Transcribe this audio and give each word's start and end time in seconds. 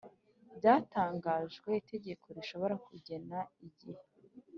Byatangajwe, 0.57 1.69
itegeko 1.81 2.25
rishobora 2.37 2.75
kugena 2.85 3.37
igihe 3.67 4.03